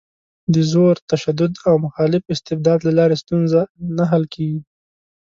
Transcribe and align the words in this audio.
د 0.53 0.55
زور، 0.71 0.95
تشدد 1.11 1.51
او 1.67 1.75
مخالف 1.85 2.23
استبداد 2.33 2.79
له 2.87 2.91
لارې 2.99 3.15
ستونزه 3.23 3.61
نه 3.97 4.03
حل 4.11 4.23
کېږي. 4.33 4.59